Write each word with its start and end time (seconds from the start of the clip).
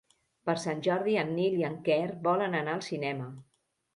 Per 0.49 0.53
Sant 0.61 0.79
Jordi 0.87 1.17
en 1.23 1.29
Nil 1.35 1.59
i 1.59 1.67
en 1.69 1.77
Quer 1.89 2.09
volen 2.29 2.57
anar 2.61 2.75
al 2.79 2.83
cinema. 2.87 3.31